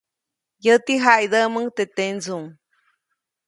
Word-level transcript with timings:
Yäti 0.65 0.95
jaʼidäʼmuŋ 1.03 1.65
teʼ 1.75 1.89
tendsuŋ. 1.95 2.43